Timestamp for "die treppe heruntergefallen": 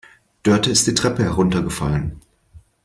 0.87-2.23